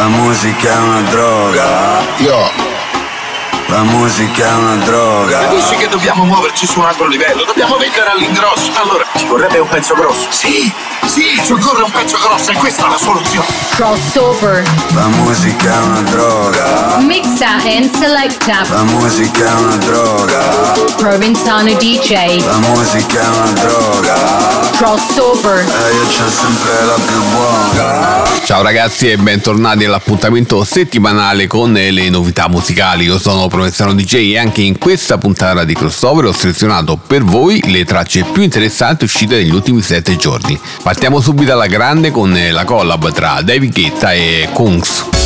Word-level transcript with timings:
La 0.00 0.08
musica 0.08 0.72
è 0.72 0.78
una 0.78 1.02
droga. 1.02 2.00
Yo. 2.16 2.79
La 3.70 3.84
musica 3.84 4.46
è 4.48 4.54
una 4.54 4.74
droga. 4.84 5.38
Capisci 5.42 5.76
che 5.76 5.86
dobbiamo 5.86 6.24
muoverci 6.24 6.66
su 6.66 6.80
un 6.80 6.86
altro 6.86 7.06
livello? 7.06 7.44
Dobbiamo 7.44 7.76
vendere 7.76 8.10
all'ingrosso. 8.10 8.72
Allora, 8.82 9.04
ci 9.16 9.26
vorrebbe 9.26 9.60
un 9.60 9.68
pezzo 9.68 9.94
grosso. 9.94 10.26
Sì, 10.30 10.72
sì, 11.06 11.40
ci 11.44 11.52
occorre 11.52 11.82
un 11.84 11.90
pezzo 11.92 12.18
grosso 12.18 12.50
e 12.50 12.54
questa 12.54 12.86
è 12.86 12.90
la 12.90 12.96
soluzione. 12.96 13.46
Crossover. 13.70 14.64
La 14.94 15.06
musica 15.06 15.72
è 15.72 15.84
una 15.84 16.00
droga. 16.00 16.96
Mixa 16.98 17.62
and 17.64 17.94
selecta. 17.94 18.64
La 18.68 18.82
musica 18.82 19.46
è 19.46 19.60
una 19.60 19.76
droga. 19.76 20.40
Provenzano 20.96 21.72
DJ. 21.72 22.44
La 22.44 22.58
musica 22.58 23.20
è 23.20 23.28
una 23.28 23.50
droga. 23.52 24.14
Crossover. 24.78 25.58
E 25.60 25.94
io 25.94 26.06
c'ho 26.06 26.28
sempre 26.28 26.84
la 26.86 26.94
più 26.94 27.22
buona. 27.30 28.38
Ciao 28.44 28.62
ragazzi 28.62 29.08
e 29.08 29.16
bentornati 29.16 29.84
all'appuntamento 29.84 30.64
settimanale 30.64 31.46
con 31.46 31.72
le 31.72 32.08
novità 32.08 32.48
musicali. 32.48 33.04
Io 33.04 33.18
sono 33.18 33.46
Provenzano 33.60 33.92
DJ 33.92 34.32
e 34.32 34.38
anche 34.38 34.62
in 34.62 34.78
questa 34.78 35.18
puntata 35.18 35.64
di 35.64 35.74
crossover 35.74 36.24
ho 36.24 36.32
selezionato 36.32 36.96
per 36.96 37.22
voi 37.22 37.62
le 37.66 37.84
tracce 37.84 38.24
più 38.32 38.40
interessanti 38.40 39.04
uscite 39.04 39.36
negli 39.36 39.52
ultimi 39.52 39.82
7 39.82 40.16
giorni. 40.16 40.58
Partiamo 40.82 41.20
subito 41.20 41.52
alla 41.52 41.66
grande 41.66 42.10
con 42.10 42.34
la 42.50 42.64
collab 42.64 43.12
tra 43.12 43.42
David 43.42 43.74
Guetta 43.74 44.14
e 44.14 44.48
Kungs. 44.54 45.19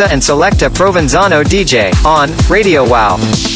Mixa 0.00 0.12
and 0.12 0.22
Selecta 0.22 0.70
Provenzano 0.70 1.42
DJ 1.42 1.92
on 2.04 2.30
Radio 2.48 2.84
Wow. 2.84 3.49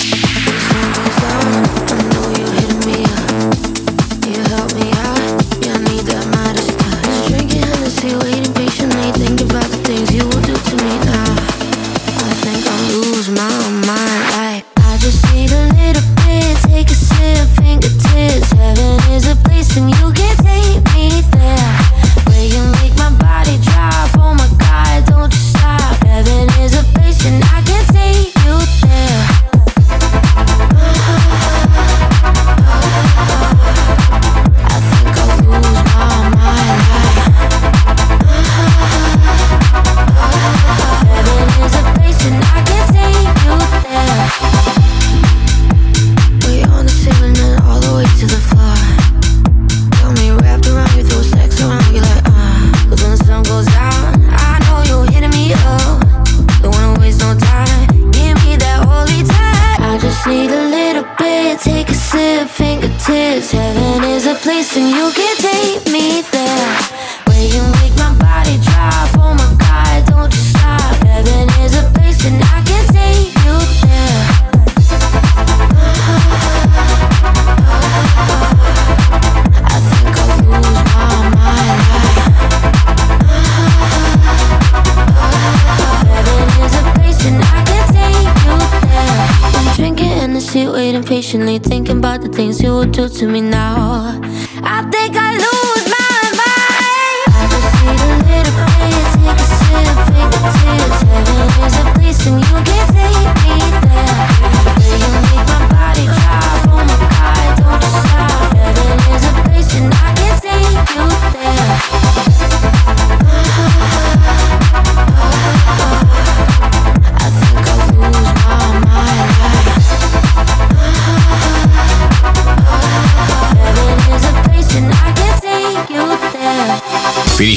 Heaven 63.74 64.04
is 64.04 64.26
a 64.26 64.34
place 64.36 64.76
and 64.76 64.88
you 64.88 65.10
can 65.12 65.36
take 65.36 65.84
me 65.92 66.22
there. 66.30 66.78
Where 67.26 67.44
you 67.54 67.62
make 67.82 67.96
my 67.98 68.14
body 68.18 68.58
drop. 68.62 69.10
Oh 69.18 69.34
my 69.34 69.50
God, 69.58 70.06
don't 70.06 70.32
you 70.32 70.40
stop. 70.40 70.94
Heaven 71.02 71.48
is 71.64 71.74
a 71.74 71.82
place 71.90 72.24
and 72.24 72.40
I 72.40 72.62
can 72.62 72.86
take 72.94 73.34
you 73.44 73.58
there. 73.82 74.22
I 79.66 79.78
think 79.90 80.14
I'll 80.22 80.38
lose 80.46 80.80
my 80.94 81.10
mind. 81.34 81.82
Heaven 86.14 86.48
is 86.62 86.74
a 86.78 86.82
place 86.94 87.22
and 87.26 87.42
I 87.42 87.46
can 87.66 87.84
take 87.90 88.34
you 88.46 88.56
there. 90.54 90.72
Waiting 90.72 91.02
patiently, 91.02 91.58
thinking 91.58 91.83
to 92.92 93.26
me 93.26 93.40
now. 93.40 93.83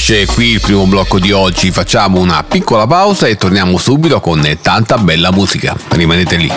Finisce 0.07 0.33
qui 0.33 0.51
il 0.51 0.61
primo 0.61 0.85
blocco 0.85 1.19
di 1.19 1.33
oggi, 1.33 1.69
facciamo 1.69 2.19
una 2.19 2.41
piccola 2.41 2.87
pausa 2.87 3.27
e 3.27 3.35
torniamo 3.35 3.77
subito 3.77 4.21
con 4.21 4.41
tanta 4.61 4.97
bella 4.97 5.33
musica. 5.33 5.75
Rimanete 5.89 6.37
lì. 6.37 6.49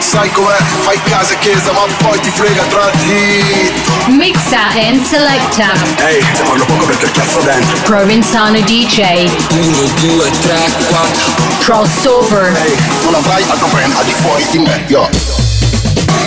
Sai 0.00 0.30
com'è? 0.30 0.58
Fai 0.80 1.00
casa 1.04 1.32
e 1.32 1.38
chiesa, 1.38 1.72
ma 1.72 1.80
poi 1.96 2.20
ti 2.20 2.28
frega 2.28 2.62
tra 2.64 2.90
dritto. 2.90 3.92
Mixa 4.08 4.68
and 4.86 5.02
selecta. 5.02 5.72
Ehi, 6.08 6.22
se 6.34 6.42
parlo 6.42 6.64
poco 6.66 6.84
perché 6.84 7.10
cazzo 7.10 7.40
dentro. 7.40 7.78
Provenzano 7.84 8.60
DJ. 8.60 9.30
1, 9.48 9.78
2, 10.00 10.30
3, 10.42 10.58
4. 10.90 11.22
Crossover. 11.60 12.54
Ehi, 12.54 12.76
non 13.04 13.14
avrai 13.14 13.42
altro 13.48 13.68
brand 13.68 13.94
al 13.96 14.04
di 14.04 14.12
fuori 14.12 14.46
di 14.50 14.58
me, 14.58 14.84
yo. 14.88 15.08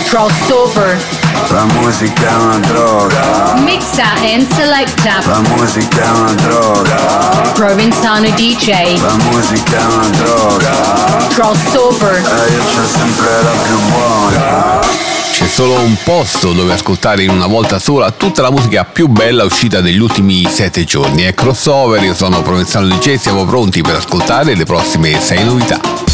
Crossover. 0.08 1.13
La 1.50 1.64
musica 1.64 2.28
è 2.28 2.34
una 2.34 2.58
droga. 2.58 3.54
Mixa 3.58 4.04
and 4.22 4.46
selecta. 4.54 5.20
La 5.26 5.40
musica 5.40 6.02
è 6.02 6.10
una 6.10 6.32
droga. 6.32 6.96
Provenzano 7.54 8.28
DJ. 8.30 9.00
La 9.00 9.14
musica 9.30 9.78
è 9.78 9.84
una 9.84 10.08
droga. 10.08 11.26
Crossover. 11.34 12.14
E 12.14 12.52
io 12.52 12.62
c'ho 12.62 12.86
sempre 12.86 13.42
la 13.42 13.50
più 13.62 13.78
buona. 13.90 14.80
C'è 15.30 15.48
solo 15.48 15.80
un 15.80 15.96
posto 16.04 16.52
dove 16.52 16.72
ascoltare 16.72 17.24
in 17.24 17.30
una 17.30 17.46
volta 17.46 17.78
sola 17.78 18.10
tutta 18.12 18.40
la 18.40 18.50
musica 18.50 18.84
più 18.84 19.08
bella 19.08 19.44
uscita 19.44 19.80
degli 19.80 19.98
ultimi 19.98 20.46
7 20.48 20.84
giorni. 20.84 21.22
È 21.22 21.34
crossover, 21.34 22.02
io 22.02 22.14
sono 22.14 22.40
Provenzano 22.42 22.86
DJ, 22.86 23.16
siamo 23.16 23.44
pronti 23.44 23.82
per 23.82 23.96
ascoltare 23.96 24.54
le 24.54 24.64
prossime 24.64 25.20
6 25.20 25.44
novità. 25.44 26.13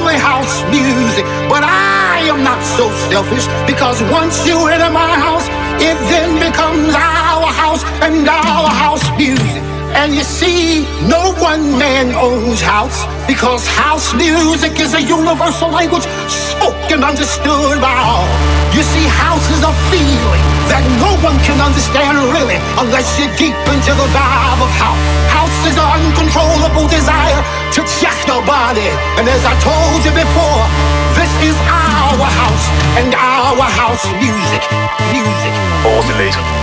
only 0.00 0.16
house 0.16 0.64
music. 0.72 1.24
But 1.48 1.62
I 1.64 2.24
am 2.32 2.42
not 2.42 2.60
so 2.64 2.88
selfish, 3.12 3.44
because 3.68 4.00
once 4.08 4.46
you 4.48 4.56
enter 4.68 4.90
my 4.90 5.12
house, 5.20 5.46
it 5.76 5.96
then 6.08 6.40
becomes 6.40 6.94
our 6.94 7.48
house 7.52 7.84
and 8.00 8.26
our 8.26 8.68
house 8.68 9.04
music. 9.16 9.62
And 10.00 10.14
you 10.14 10.22
see, 10.22 10.86
no 11.10 11.34
one 11.42 11.76
man 11.76 12.14
owns 12.14 12.62
house 12.62 13.04
because 13.26 13.66
house 13.66 14.14
music 14.14 14.78
is 14.78 14.94
a 14.94 15.02
universal 15.02 15.68
language 15.68 16.06
spoken, 16.30 17.02
understood 17.02 17.76
by 17.82 17.98
all. 17.98 18.30
You 18.70 18.86
see, 18.86 19.04
house 19.26 19.44
is 19.50 19.62
a 19.66 19.74
feeling 19.90 20.44
that 20.70 20.86
no 21.02 21.10
one 21.26 21.36
can 21.42 21.58
understand 21.58 22.16
really 22.30 22.56
unless 22.78 23.18
you're 23.18 23.34
deep 23.34 23.58
into 23.66 23.92
the 23.92 24.08
vibe 24.14 24.62
of 24.62 24.72
house. 24.78 25.04
House 25.34 25.58
is 25.66 25.74
an 25.74 25.88
uncontrollable 25.90 26.86
desire 26.86 27.42
to 27.72 27.82
check 27.86 28.16
nobody. 28.26 28.88
And 29.18 29.28
as 29.28 29.44
I 29.44 29.54
told 29.62 30.04
you 30.04 30.10
before, 30.10 30.62
this 31.14 31.30
is 31.42 31.56
our 31.70 32.26
house 32.26 32.66
and 32.98 33.14
our 33.14 33.62
house 33.62 34.04
music. 34.18 34.62
Music. 35.14 35.54
Oscillator. 35.86 36.59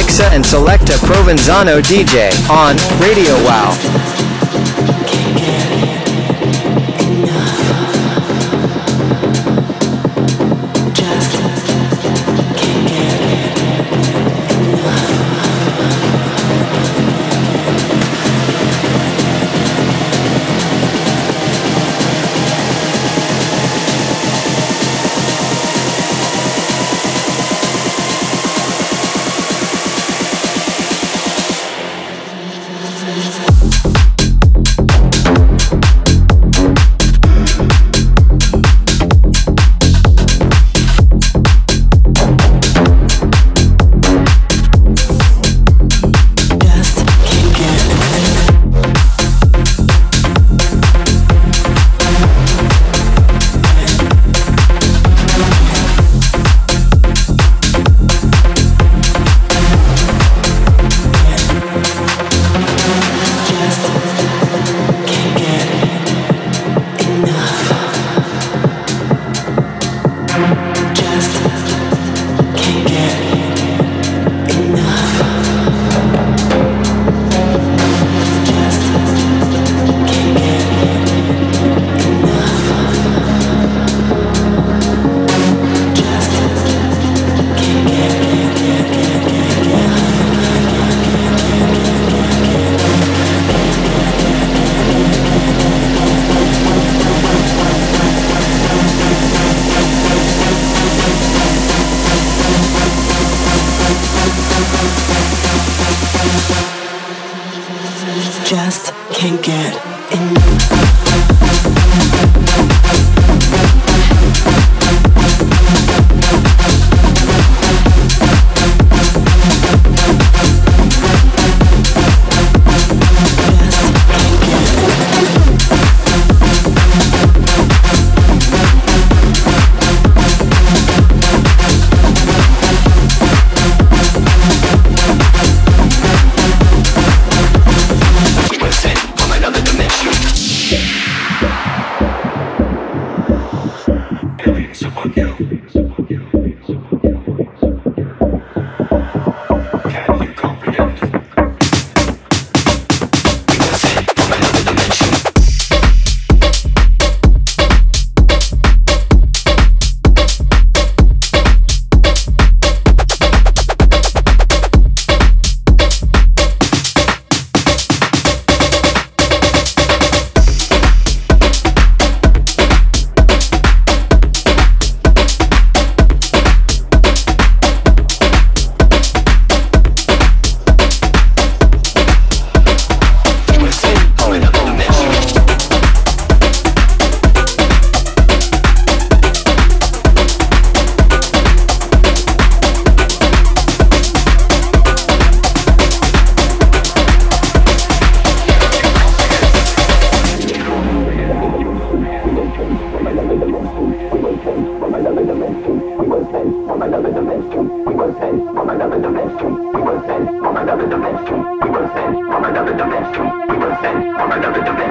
Mixa 0.00 0.30
and 0.32 0.42
Selecta 0.42 0.96
Provenzano 1.00 1.78
DJ 1.82 2.32
on 2.48 2.74
Radio 3.00 3.36
Wow. 3.44 4.09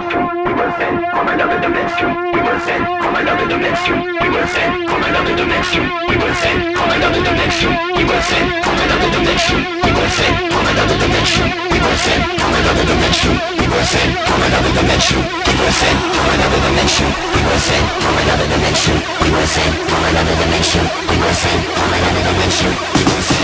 We 0.09 0.15
were 0.17 0.73
sent 0.73 1.05
from 1.13 1.27
another 1.29 1.59
dimension. 1.61 2.09
We 2.33 2.41
were 2.41 2.59
sent 2.65 2.81
from 2.81 3.13
another 3.13 3.45
dimension. 3.45 3.95
We 4.17 4.29
were 4.33 4.47
sent 4.49 4.89
from 4.89 5.03
another 5.05 5.35
dimension. 5.37 5.85
We 6.09 6.17
were 6.17 6.33
sent 6.33 6.73
from 6.73 6.89
another 6.89 7.21
dimension. 7.21 7.69
We 7.93 8.03
were 8.09 8.23
sent 8.25 8.49
from 8.65 8.73
another 8.73 9.09
dimension. 9.13 9.59
We 9.85 9.91
were 9.93 10.09
sent 10.09 10.33
from 10.49 10.65
another 10.65 10.97
dimension. 10.97 11.45
We 11.69 11.77
were 11.77 11.97
sent 12.01 12.21
from 12.41 12.53
another 12.57 12.85
dimension. 12.89 13.33
We 13.53 13.65
were 13.69 13.85
sent 13.85 14.09
from 14.25 14.41
another 14.49 14.73
dimension. 14.73 15.21
We 15.45 15.53
were 15.61 15.73
sent 15.77 15.97
from 16.09 16.25
another 16.33 16.57
dimension. 16.65 17.09
We 17.29 17.41
were 17.45 17.61
sent 17.61 17.85
from 18.01 18.15
another 18.17 18.47
dimension. 18.49 18.97
We 19.21 19.29
were 19.29 19.45
sent 19.45 19.73
from 19.93 20.03
another 20.09 20.35
dimension. 20.41 20.83
We 21.05 21.15
were 21.21 21.37
sent 21.37 21.61
from 21.77 21.91
another 21.93 22.23
dimension. 22.25 22.71
We 22.97 23.03
were 23.05 23.21
sent 23.29 23.38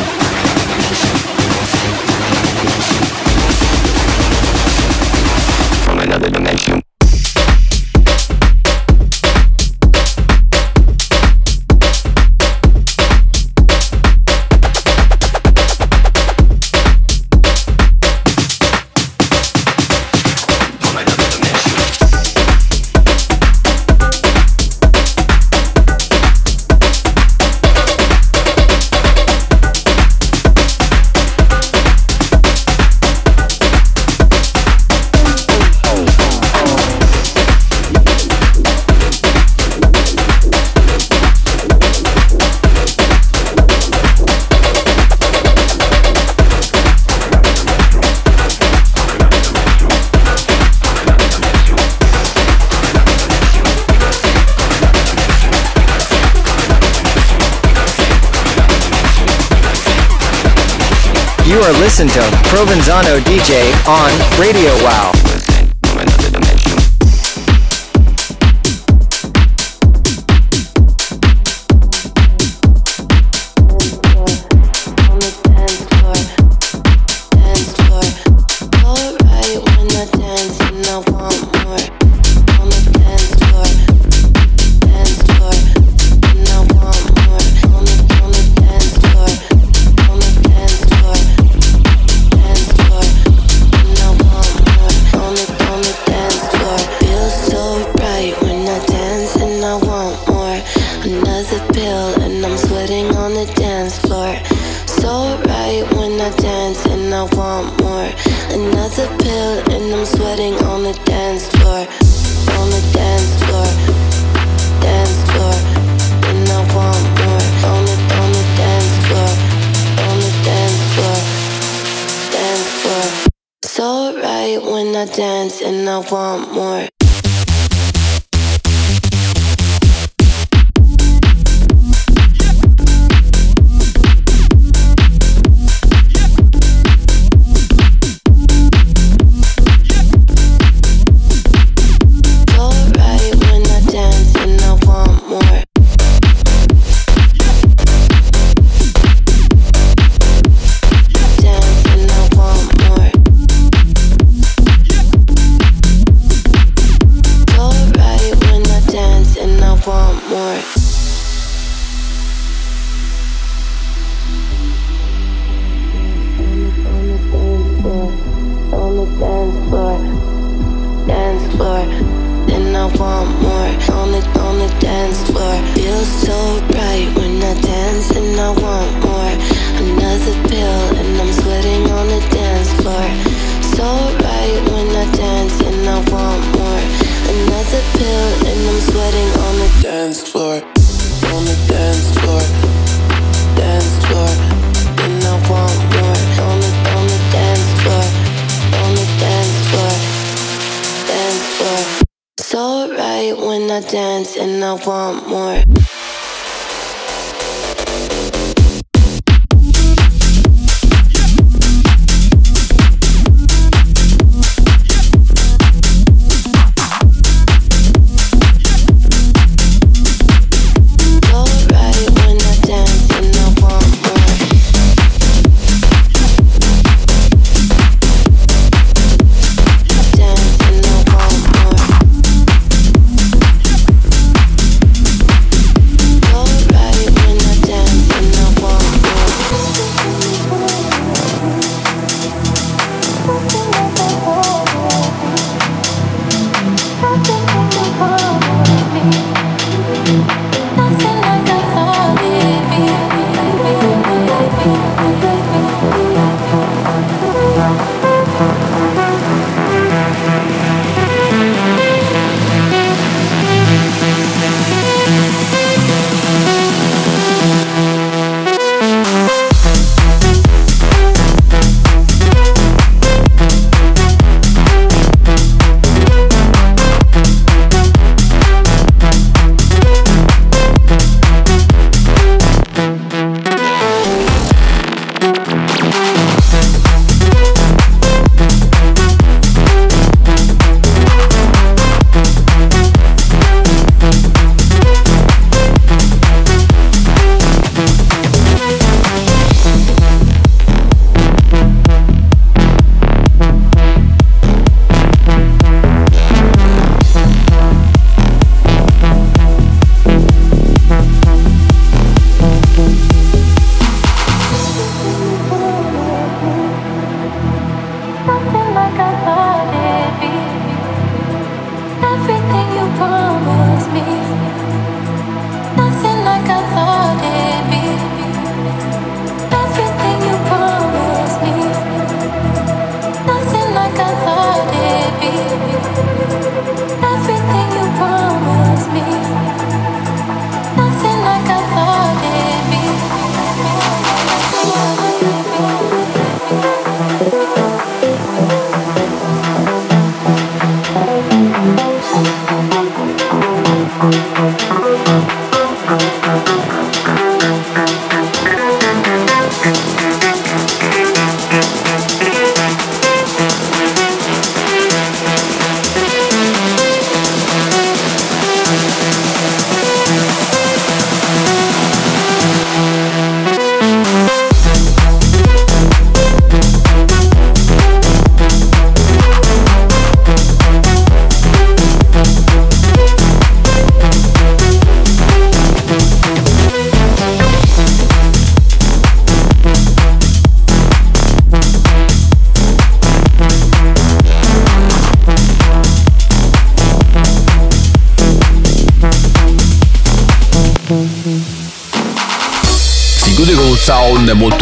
You 61.65 61.71
are 61.71 61.79
listening 61.79 62.09
to 62.09 62.19
Provenzano 62.43 63.17
DJ 63.21 63.73
on 63.87 64.11
Radio 64.39 64.71
Wow. 64.83 65.24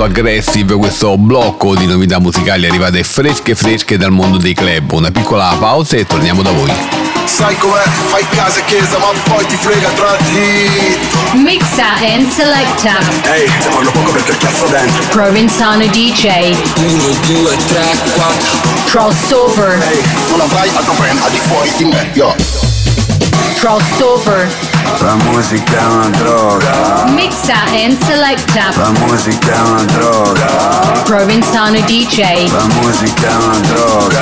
Molto 0.03 0.19
aggressive 0.19 0.75
questo 0.75 1.17
blocco 1.17 1.75
di 1.75 1.85
novità 1.85 2.19
musicali 2.19 2.65
arrivate 2.65 3.03
fresche 3.03 3.55
fresche 3.55 3.97
dal 3.97 4.11
mondo 4.11 4.37
dei 4.37 4.53
club. 4.53 4.91
Una 4.91 5.11
piccola 5.11 5.55
pausa 5.59 5.95
e 5.95 6.05
torniamo 6.05 6.41
da 6.41 6.51
voi. 6.51 6.71
Sai 7.25 7.55
com'è? 7.57 7.83
Fai 8.07 8.25
casa 8.29 8.59
e 8.59 8.65
chiesa 8.65 8.97
ma 8.97 9.07
poi 9.23 9.45
ti 9.45 9.55
frega 9.55 9.89
tra 9.89 10.17
di 10.29 10.97
Mixa 11.41 11.95
and 11.99 12.29
selecta. 12.29 12.99
Ehi, 13.31 13.45
te 13.45 13.69
parlo 13.69 13.91
poco 13.91 14.11
perché 14.11 14.35
cazzo 14.37 14.65
dentro 14.65 15.03
Provenzano 15.09 15.85
DJ. 15.85 16.53
1, 16.77 17.03
2, 17.27 17.57
3, 17.67 17.81
4 18.15 18.57
Crossover. 18.85 19.81
Ehi, 19.89 20.01
non 20.29 20.41
avrai 20.41 20.69
altro 20.73 20.93
brand 20.93 21.19
al 21.21 21.31
di 21.31 21.39
fuori 21.39 21.71
di 21.77 21.85
me, 21.85 22.09
yo 22.13 22.35
Crossover. 23.55 24.72
La 25.03 25.15
musica 25.15 25.79
è 25.79 25.85
una 25.85 26.07
droga, 26.17 27.03
Mixa 27.09 27.63
and 27.73 28.01
selecta. 28.05 28.71
la 28.75 28.91
musica 29.05 29.53
è 29.53 29.59
una 29.59 29.83
droga, 29.83 30.45
Provenzano 31.03 31.77
DJ. 31.81 32.49
la 32.49 32.63
musica 32.81 33.27
è 33.27 33.35
una 33.35 33.57
droga, 33.59 34.21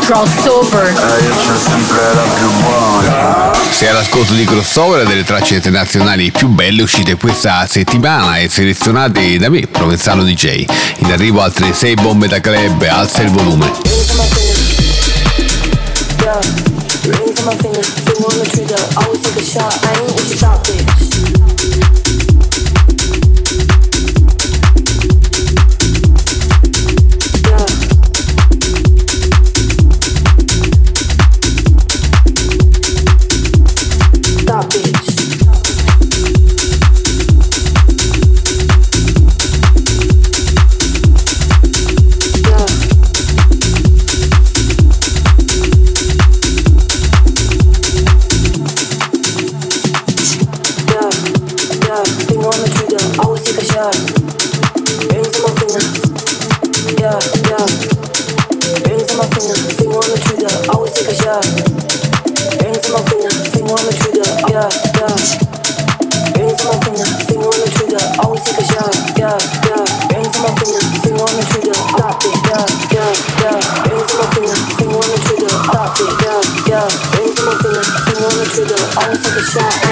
Crossover. 0.00 0.86
e 0.86 1.24
io 1.24 1.34
c'ho 1.34 1.58
sempre 1.58 2.14
la 2.14 2.22
più 2.34 2.50
buona. 2.62 3.52
Sei 3.70 3.88
all'ascolto 3.88 4.32
di 4.32 4.44
crossover 4.46 5.06
delle 5.06 5.24
tracce 5.24 5.56
internazionali 5.56 6.30
più 6.30 6.48
belle 6.48 6.82
uscite 6.82 7.16
questa 7.16 7.66
settimana 7.68 8.38
e 8.38 8.48
selezionate 8.48 9.36
da 9.36 9.50
me, 9.50 9.66
Provenzano 9.66 10.22
DJ. 10.24 10.64
In 10.98 11.12
arrivo 11.12 11.42
altre 11.42 11.74
6 11.74 11.94
bombe 11.96 12.28
da 12.28 12.40
club, 12.40 12.82
alza 12.88 13.20
il 13.20 13.30
volume. 13.30 13.72
Rings 17.04 17.38
on 17.40 17.46
my 17.46 17.56
finger, 17.56 17.82
finger 17.82 18.24
on 18.24 18.38
the 18.38 18.48
trigger. 18.54 18.80
Always 18.96 19.20
take 19.20 19.36
a 19.36 19.44
shot. 19.44 19.72
I 19.84 19.92
ain't 20.00 20.12
what 20.12 20.24
you 20.24 20.36
thought, 20.36 20.64
bitch. 20.64 22.03
side. 79.54 79.83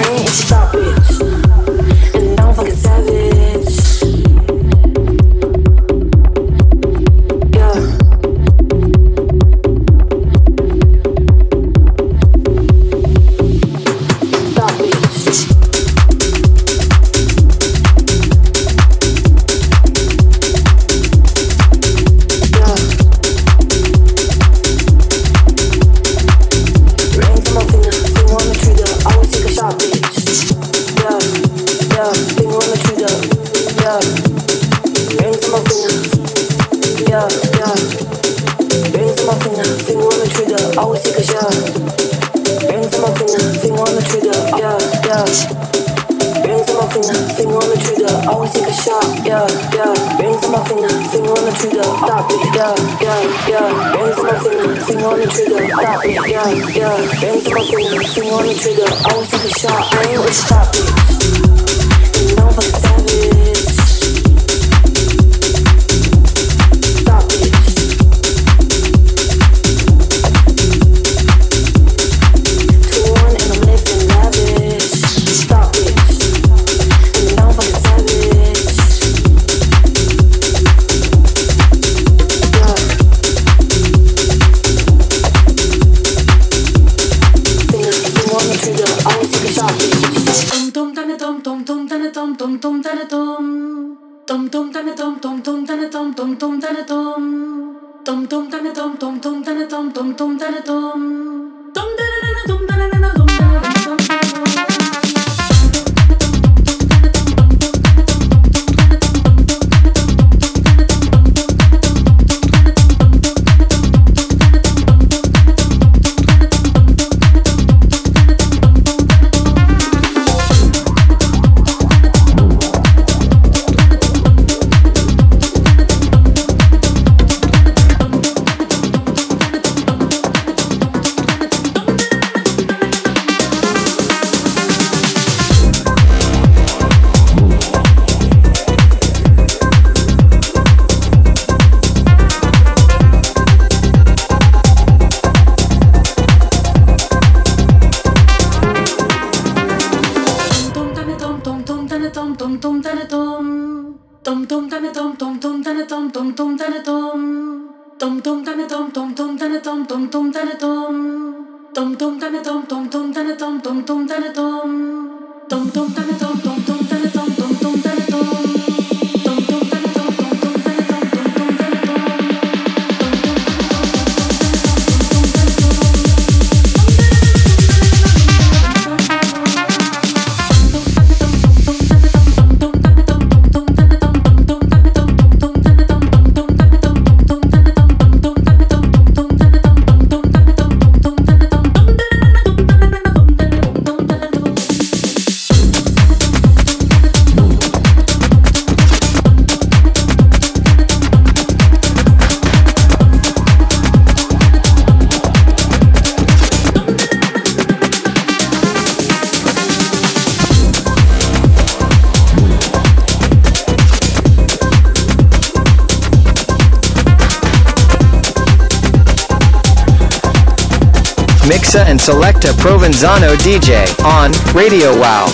And 221.75 221.99
select 221.99 222.45
a 222.45 222.53
Provenzano 222.53 223.35
DJ 223.35 223.87
on 224.03 224.31
Radio 224.53 224.95
Wow. 224.95 225.27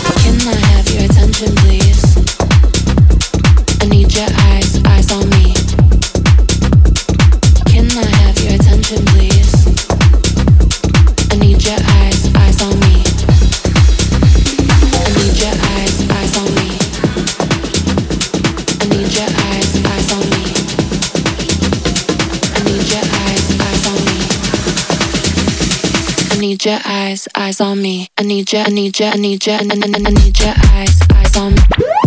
need 26.59 26.71
your 26.71 26.79
eyes, 26.83 27.27
eyes 27.35 27.61
on 27.61 27.81
me. 27.81 28.09
I 28.17 28.23
need 28.23 28.51
your, 28.51 28.63
I 28.63 28.69
need 28.69 28.99
your, 28.99 29.09
I 29.09 29.15
need 29.15 29.45
your, 29.45 29.55
I 29.55 29.61
need 29.61 30.39
your 30.39 30.53
eyes, 30.73 30.99
eyes 31.13 31.37
on 31.37 31.55
me. 31.55 31.98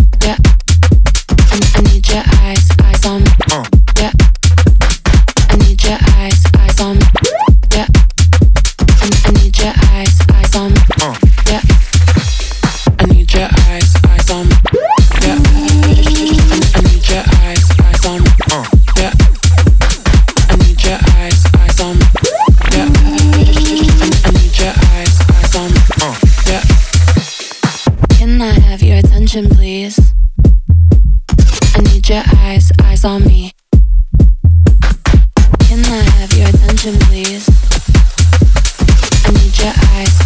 your 39.63 39.73
eyes. 39.93 40.22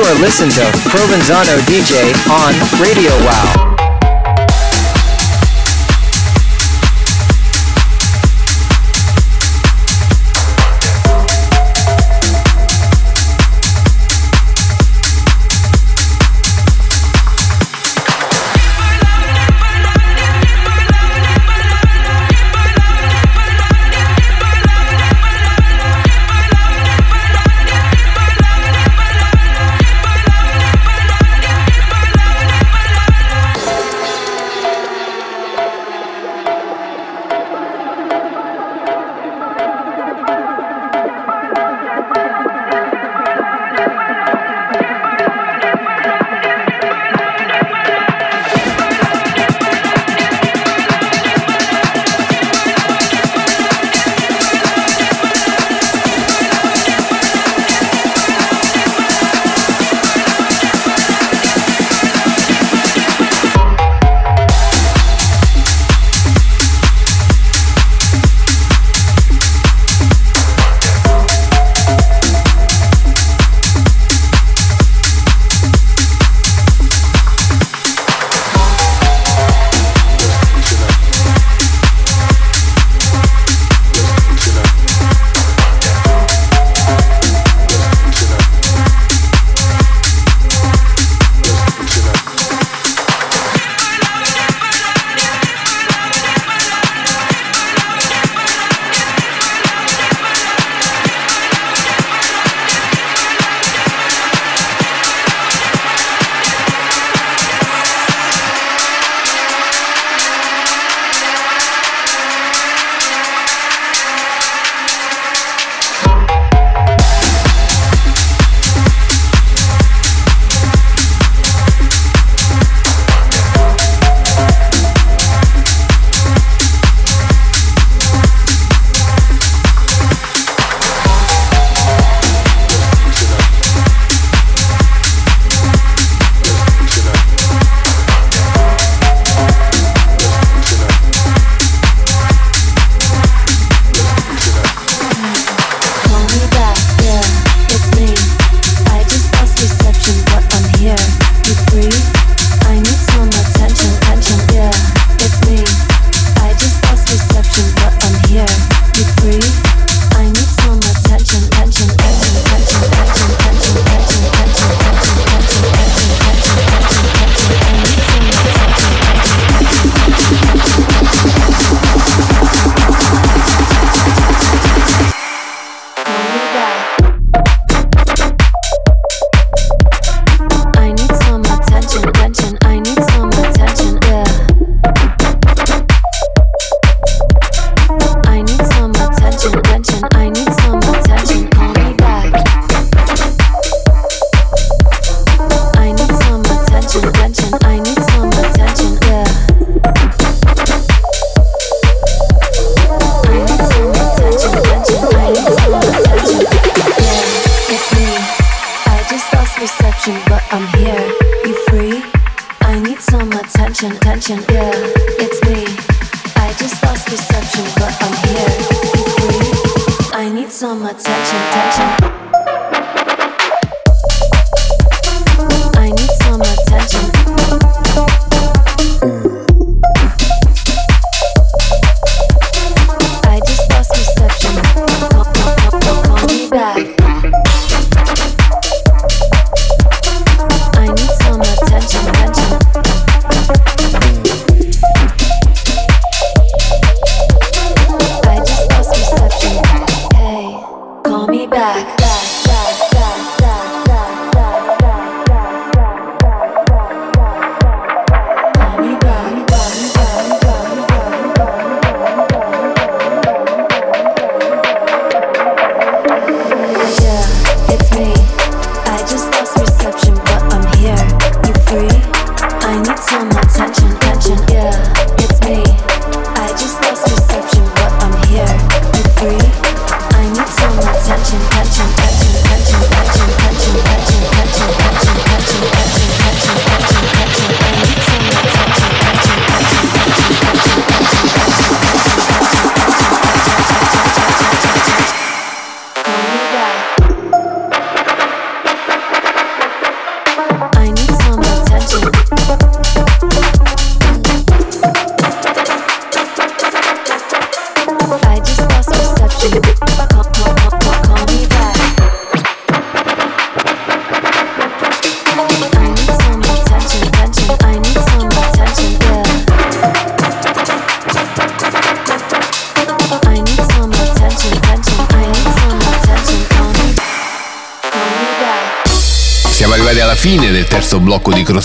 You 0.00 0.06
are 0.06 0.18
listening 0.18 0.48
to 0.52 0.62
Provenzano 0.88 1.60
DJ 1.66 2.14
on 2.30 2.54
Radio 2.80 3.12
Wow. 3.22 3.69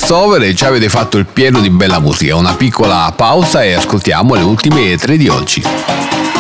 crossover 0.06 0.43
e 0.43 0.53
ci 0.53 0.66
avete 0.66 0.88
fatto 0.88 1.18
il 1.18 1.26
pieno 1.26 1.60
di 1.60 1.72
bella 1.72 1.99
musica. 1.99 2.36
Una 2.36 2.53
piccola 2.53 3.12
pausa 3.16 3.64
e 3.64 3.74
ascoltiamo 3.74 4.36
le 4.36 4.41
ultime 4.41 4.95
tre 4.97 5.18
di 5.18 5.28
oggi. 5.28 5.64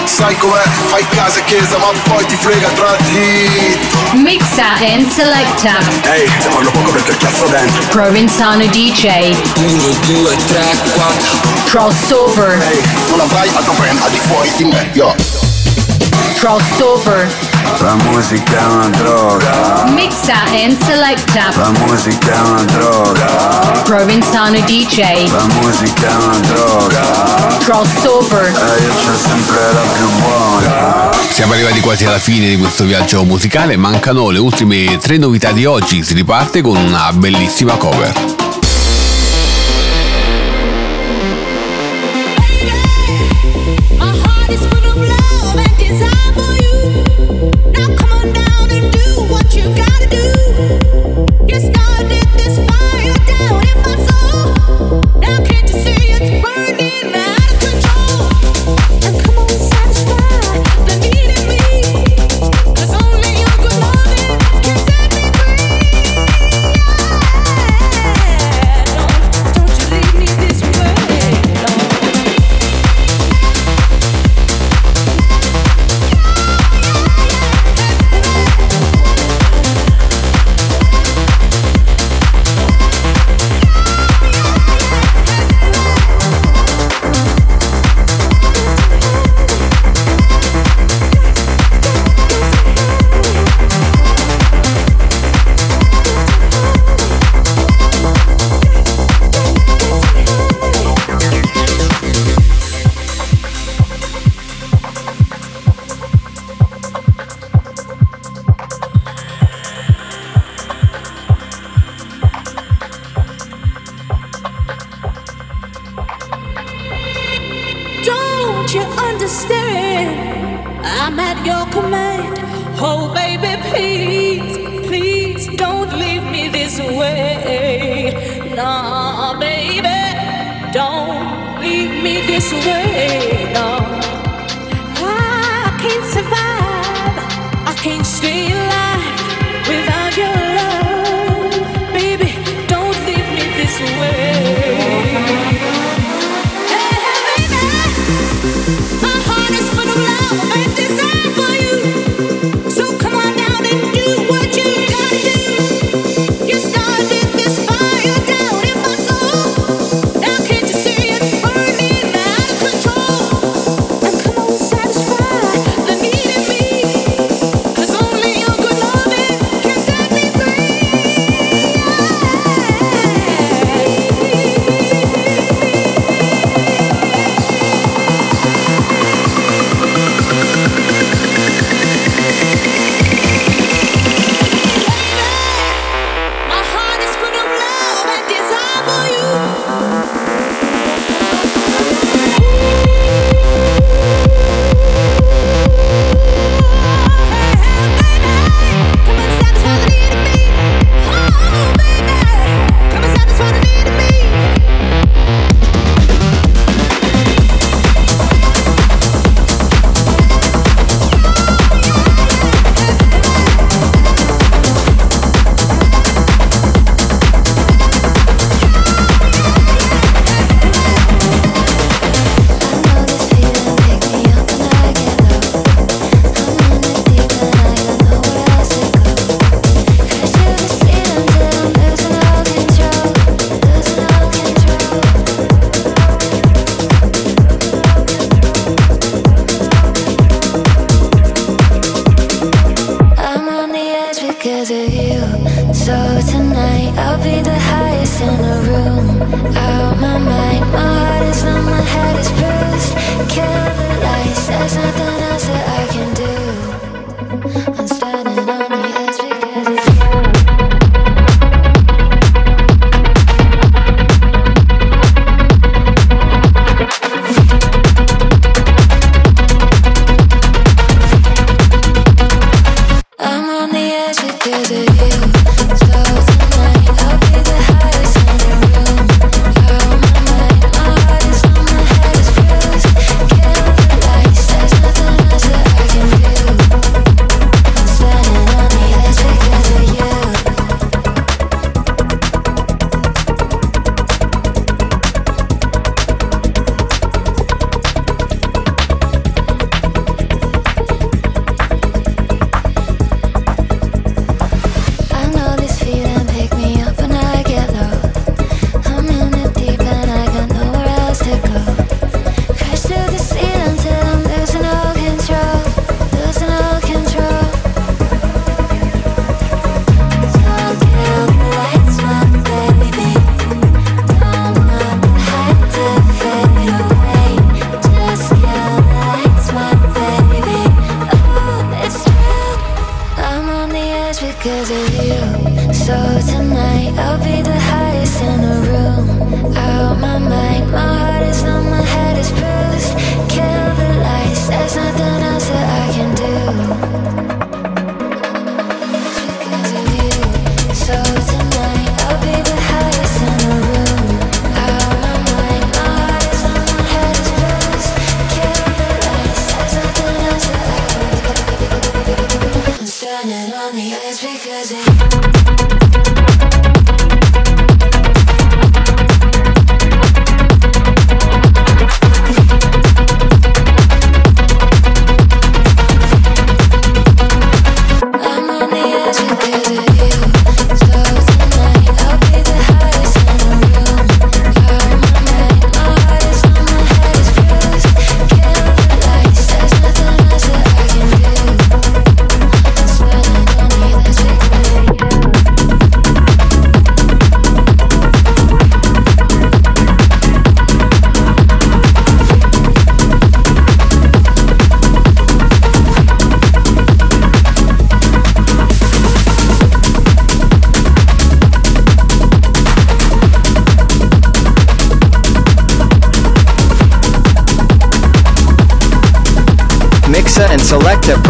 Sai 0.03 0.37
com'è? 0.37 0.61
Fai 0.61 1.03
casa 1.09 1.39
e 1.39 1.43
chiesa, 1.45 1.77
ma 1.79 1.87
poi 2.03 2.23
ti 2.27 2.35
frega 2.35 2.67
tra 2.69 2.95
di. 3.09 3.79
Mixa 4.21 4.75
and 4.93 5.09
selecta. 5.09 5.79
Ehi, 6.03 6.21
hey, 6.21 6.31
se 6.41 6.49
parlo 6.49 6.69
poco 6.69 6.91
perché 6.91 7.17
cazzo 7.17 7.47
dentro. 7.47 7.81
Provenzano 7.89 8.65
DJ. 8.67 9.33
1, 9.57 9.83
2, 10.05 10.35
3, 10.45 10.63
4. 10.93 11.37
Crossover. 11.65 12.61
Ehi, 12.61 12.77
hey, 12.77 12.83
non 13.09 13.19
avrai 13.21 13.49
altro 13.51 13.73
brand 13.73 13.99
al 13.99 14.11
di 14.11 14.19
fuori 14.19 14.51
di 14.57 14.63
me, 14.65 14.89
yo. 14.93 15.15
Crossover. 16.35 17.54
La 17.79 17.95
musica 17.95 18.57
è 18.57 18.65
una 18.65 18.89
droga. 18.89 19.83
Mixa 19.89 20.43
and 20.51 20.77
selecta. 20.83 21.51
La 21.55 21.71
musica 21.85 22.33
è 22.33 22.39
una 22.49 22.63
droga. 22.63 23.25
Provinzano 23.83 24.59
DJ. 24.61 25.29
La 25.31 25.45
musica 25.61 26.07
è 26.07 26.15
una 26.15 26.39
droga. 26.39 27.57
Crossover. 27.59 28.45
E 28.45 28.81
io 28.83 28.93
c'ho 28.93 29.17
sempre 29.17 29.57
la 29.73 29.81
più 29.93 30.09
buona. 30.21 31.09
Siamo 31.29 31.53
arrivati 31.53 31.79
quasi 31.81 32.05
alla 32.05 32.19
fine 32.19 32.47
di 32.49 32.57
questo 32.57 32.85
viaggio 32.85 33.23
musicale, 33.23 33.75
mancano 33.75 34.29
le 34.29 34.39
ultime 34.39 34.97
tre 34.97 35.17
novità 35.17 35.51
di 35.51 35.65
oggi, 35.65 36.01
si 36.03 36.13
riparte 36.13 36.61
con 36.61 36.77
una 36.77 37.11
bellissima 37.11 37.75
cover. 37.75 38.34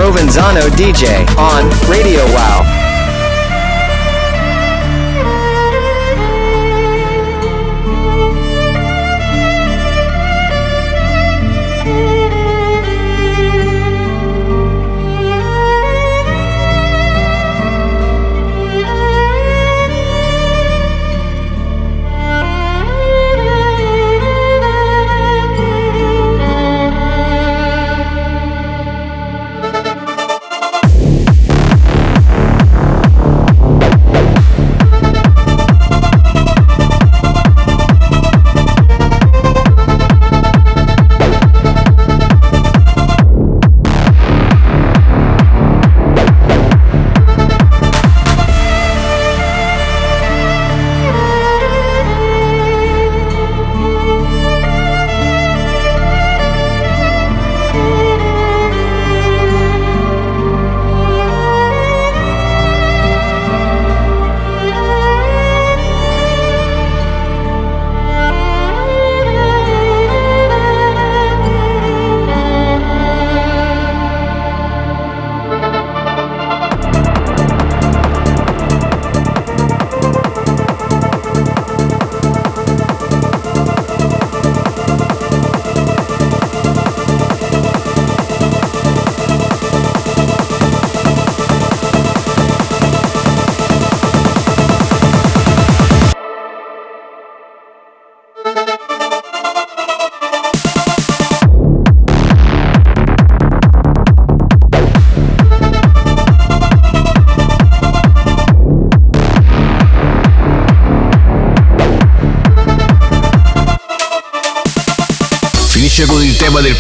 Provenzano 0.06 0.70
DJ 0.70 1.26
on 1.36 1.68
Radio 1.88 2.24
Wow. 2.26 2.75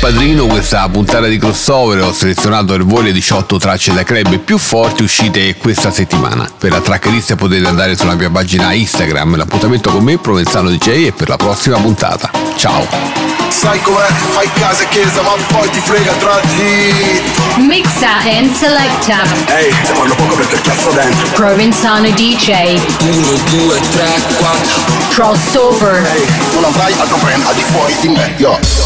Padrino 0.06 0.45
questa 0.45 0.88
puntata 0.88 1.26
di 1.26 1.39
crossover. 1.39 1.99
Ho 2.03 2.14
selezionato 2.14 2.74
per 2.74 2.86
voi 2.86 3.06
le 3.06 3.12
18 3.12 3.58
tracce 3.58 3.91
da 3.91 4.03
club 4.03 4.38
più 4.38 4.60
forti 4.60 5.01
uscite 5.01 5.56
questa 5.56 5.89
settimana. 5.89 6.47
Per 6.60 6.72
la 6.72 6.80
tracklist 6.80 7.34
potete 7.34 7.66
andare 7.66 7.95
sulla 7.95 8.14
mia 8.14 8.30
pagina 8.30 8.72
Instagram. 8.72 9.36
L'appuntamento 9.36 9.89
con 9.89 10.03
me, 10.03 10.20
Provenzano 10.20 10.70
DJ, 10.70 11.08
e 11.08 11.12
per 11.12 11.28
la 11.28 11.38
prossima 11.38 11.80
puntata. 11.80 12.30
Ciao! 12.56 12.86
Sai 13.49 13.82
com'è, 13.82 14.06
fai 14.30 14.47
casa 14.53 14.84
e 14.84 14.88
chiesa 14.89 15.24
ma 15.24 15.32
poi 15.47 15.70
ti 15.72 15.80
frega 15.80 16.12
tra 16.14 16.39
di 16.56 17.64
Mixa 17.64 18.18
and 18.38 18.53
Selecta. 18.53 19.24
Ehi, 19.58 19.74
te 19.86 19.91
parlo 19.93 20.14
poco 20.14 20.36
perché 20.36 20.62
cazzo 20.62 20.91
dentro 20.91 21.28
Provenzano 21.30 22.10
DJ. 22.12 22.80
1, 22.99 23.28
2, 23.49 23.80
3, 23.89 24.08
4 24.38 24.82
Crossover. 25.10 26.06
Ehi, 26.14 26.26
non 26.53 26.66
avrai 26.66 26.93
altro 26.93 27.18
brand 27.18 27.43
al 27.47 27.56
di 27.56 27.64
fuori 27.64 27.95
di 28.01 28.10
me, 28.10 28.34
yo 28.38 28.85